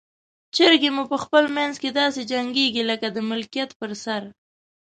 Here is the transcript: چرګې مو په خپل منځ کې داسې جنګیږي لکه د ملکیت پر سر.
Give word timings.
چرګې 0.55 0.89
مو 0.95 1.03
په 1.11 1.17
خپل 1.23 1.43
منځ 1.57 1.73
کې 1.81 1.89
داسې 1.99 2.21
جنګیږي 2.31 2.83
لکه 2.91 3.07
د 3.11 3.17
ملکیت 3.29 3.69
پر 3.79 3.91
سر. 4.03 4.21